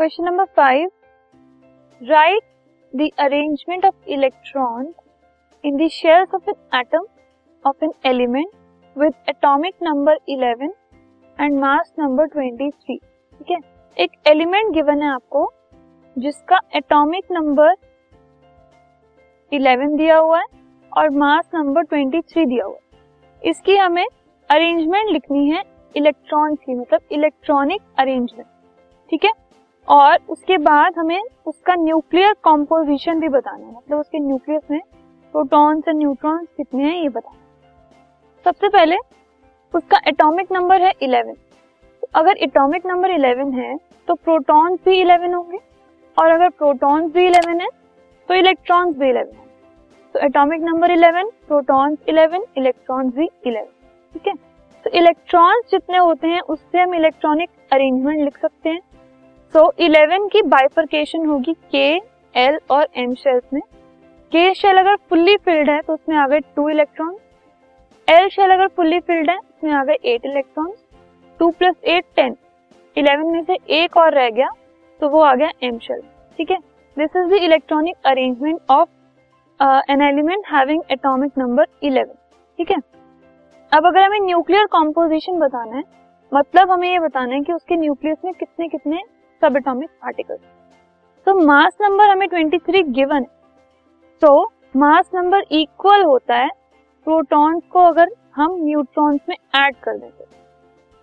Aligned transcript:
Question 0.00 0.24
number 0.24 0.44
five 0.44 0.90
right 2.02 2.42
the 2.96 3.08
arrangement 3.18 3.84
of 3.84 3.94
electron 4.08 4.94
in 5.64 5.76
the 5.76 5.88
shells 5.88 6.28
of 6.34 6.50
an 6.50 6.80
atom 6.80 7.06
of 7.66 7.84
an 7.84 7.92
element 8.04 8.48
with 8.98 9.14
atomic 9.28 9.74
number 9.82 10.14
11 10.14 10.70
and 11.40 11.58
mass 11.58 11.92
number 11.98 12.26
23 12.26 12.70
ठीक 12.70 13.50
है? 13.50 13.58
एक 13.98 14.10
element 14.26 14.74
given 14.74 15.02
है 15.02 15.08
आपको, 15.08 15.52
जिसका 16.18 16.60
atomic 16.74 17.24
number 17.30 17.74
11 19.52 19.96
दिया 19.96 20.16
हुआ 20.16 20.38
है 20.38 20.46
और 20.96 21.10
मास 21.10 21.50
नंबर 21.54 21.84
23 21.84 22.46
दिया 22.46 22.64
हुआ 22.64 22.76
है। 22.76 22.98
इसकी 23.50 23.76
हमें 23.76 24.06
अरेंजमेंट 24.50 25.10
लिखनी 25.10 25.50
है 25.50 25.62
इलेक्ट्रॉन 25.96 26.54
की 26.54 26.74
मतलब 26.74 27.00
इलेक्ट्रॉनिक 27.12 27.82
अरेंजमेंट 27.98 28.46
ठीक 29.10 29.24
है? 29.24 29.49
और 29.90 30.18
उसके 30.28 30.56
बाद 30.58 30.98
हमें 30.98 31.20
उसका 31.46 31.74
न्यूक्लियर 31.74 32.34
कॉम्पोजिशन 32.42 33.20
भी 33.20 33.28
बताना 33.28 33.66
है। 33.66 33.72
मतलब 33.72 33.98
उसके 33.98 34.18
न्यूक्लियस 34.18 34.62
में 34.70 34.80
प्रोटॉन्स 35.34 35.88
एंड 35.88 35.98
न्यूट्रॉन्स 35.98 36.48
कितने 36.56 36.84
हैं, 36.84 37.02
ये 37.02 37.08
बताना 37.08 37.36
सबसे 38.46 38.68
पहले 38.68 38.96
उसका 39.74 40.00
एटॉमिक 40.08 40.52
नंबर 40.52 40.82
है 40.82 40.92
11 41.02 41.34
तो 42.02 42.08
अगर 42.14 42.36
एटॉमिक 42.38 42.86
नंबर 42.86 43.10
11 43.10 43.54
है 43.54 43.76
तो 44.08 44.14
प्रोटॉन्स 44.14 44.80
भी 44.84 45.02
11 45.02 45.34
होंगे 45.34 45.58
और 46.16 46.30
अगर 46.30 46.48
प्रोटॉन्स 46.50 47.12
भी 47.12 47.26
11 47.28 47.60
है 47.60 47.68
तो 48.28 48.34
इलेक्ट्रॉन्स 48.34 48.96
भी 48.96 49.12
11 49.12 49.26
होंगे 49.26 49.48
तो 50.14 50.20
एटॉमिक 50.20 50.62
नंबर 50.62 50.92
11 50.92 51.30
प्रोटॉन्स 51.48 51.98
11 52.08 52.46
इलेक्ट्रॉन्स 52.56 53.14
भी 53.14 53.26
11 53.46 53.66
ठीक 54.14 54.26
है? 54.26 54.34
तो 54.84 54.90
इलेक्ट्रॉन्स 54.90 55.70
जितने 55.70 55.98
होते 55.98 56.28
हैं, 56.28 56.40
उससे 56.40 56.80
हम 56.80 56.94
इलेक्ट्रॉनिक 56.94 57.50
अरेंजमेंट 57.72 58.24
लिख 58.24 58.38
सकते 58.38 58.68
हैं। 58.68 58.80
सो 59.54 59.60
11 59.80 60.28
की 60.32 60.40
बाइफर्केशन 60.42 61.24
होगी 61.26 61.52
के 61.72 61.86
एल 62.34 62.58
और 62.70 62.86
एम 62.98 63.14
शेल्स 63.14 63.42
में। 63.52 63.60
के 64.32 64.52
शेल 64.54 64.78
अगर 64.78 64.96
फुल्ली 65.10 65.36
फिल्ड 65.36 65.70
है 65.70 65.80
तो 65.80 65.94
उसमें 65.94 66.16
आ 66.16 66.26
गए 66.28 66.40
टू 66.56 66.68
इलेक्ट्रॉन 66.68 67.16
एल 68.08 68.28
शेल 68.28 68.50
अगर 68.50 68.68
फुल्ली 68.76 69.00
फिल्ड 69.00 69.30
है, 69.30 69.36
उसमें 69.36 69.72
आ 69.72 69.82
गए 69.84 69.96
eight 70.04 70.26
electron 70.26 70.72
two 71.40 71.50
plus 71.50 71.74
eight 71.86 72.04
ten 72.16 72.36
eleven 72.96 73.32
में 73.32 73.42
से 73.44 73.56
एक 73.80 73.96
और 73.96 74.14
रह 74.14 74.30
गया 74.30 74.50
तो 75.00 75.08
वो 75.08 75.20
आ 75.20 75.34
गया 75.34 75.50
एम 75.62 75.78
शेल 75.78 76.00
ठीक 76.38 76.50
है? 76.50 76.58
This 76.96 77.16
is 77.16 77.30
the 77.30 77.42
electronic 77.42 78.06
arrangement 78.06 78.60
of 78.70 78.88
an 79.90 80.02
element 80.02 80.44
having 80.52 80.82
atomic 80.92 81.38
number 81.38 81.66
11 81.84 82.16
ठीक 82.58 82.70
है? 82.70 82.76
अब 83.72 83.86
अगर 83.86 84.02
हमें 84.02 84.20
न्यूक्लियर 84.20 84.66
कॉम्पोजिशन 84.72 85.38
बताना 85.38 85.76
है 85.76 85.84
मतलब 86.32 86.70
हमें 86.70 86.90
ये 86.90 86.98
बताना 87.00 87.34
है 87.34 87.40
कि 87.40 87.52
उसके 87.52 87.76
न्यूक्लियस 87.76 88.18
में 88.24 88.34
कितने 88.34 88.68
कितने 88.68 89.02
सब 89.42 89.56
एटॉमिक 89.56 89.90
पार्टिकल्स 90.02 90.40
तो 91.26 91.34
मास 91.46 91.76
नंबर 91.80 92.10
हमें 92.10 92.26
23 92.28 92.82
गिवन 92.94 93.16
है. 93.16 93.28
तो 94.22 94.50
मास 94.76 95.10
नंबर 95.14 95.44
इक्वल 95.52 96.02
होता 96.04 96.36
है 96.36 96.48
प्रोटॉन्स 97.06 97.62
को 97.72 97.84
अगर 97.84 98.10
हम 98.36 98.56
न्यूट्रॉन्स 98.64 99.20
में 99.28 99.36
ऐड 99.56 99.76
कर 99.76 99.96
देते 99.98 100.24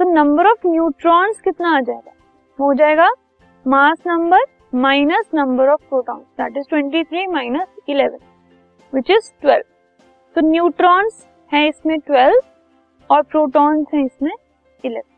तो 0.00 0.12
नंबर 0.12 0.46
ऑफ़ 0.46 0.66
न्यूट्रॉन्स 0.66 1.40
कितना 1.40 1.76
आ 1.76 1.80
जाएगा? 1.80 2.12
हो 2.58 2.72
जाएगा 2.74 3.10
mass 3.66 3.98
number 4.06 4.44
minus 4.74 5.30
number 5.34 5.68
of 5.68 5.88
protons 5.88 6.24
that 6.40 6.56
is 6.56 6.66
23 6.74 7.28
minus 7.32 7.68
11 7.90 8.18
which 8.92 9.10
is 9.10 9.30
12 9.46 9.62
तो 10.36 10.40
न्यूट्रॉन्स 10.40 11.26
है 11.52 11.66
इसमें 11.68 11.96
12 12.10 12.40
और 13.10 13.22
प्रोटॉन्स 13.22 13.94
हैं 13.94 14.04
इसमें 14.04 14.32
11 14.84 15.17